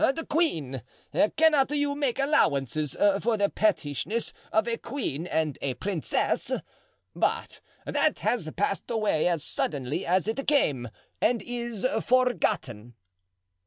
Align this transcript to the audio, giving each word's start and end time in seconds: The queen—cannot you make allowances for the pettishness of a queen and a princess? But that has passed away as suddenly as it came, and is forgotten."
The 0.15 0.25
queen—cannot 0.25 1.69
you 1.69 1.93
make 1.93 2.17
allowances 2.17 2.97
for 3.19 3.37
the 3.37 3.49
pettishness 3.49 4.33
of 4.51 4.67
a 4.67 4.75
queen 4.77 5.27
and 5.27 5.59
a 5.61 5.75
princess? 5.75 6.51
But 7.15 7.61
that 7.85 8.17
has 8.21 8.49
passed 8.57 8.89
away 8.89 9.27
as 9.27 9.43
suddenly 9.43 10.03
as 10.03 10.27
it 10.27 10.47
came, 10.47 10.89
and 11.21 11.43
is 11.43 11.85
forgotten." 12.03 12.95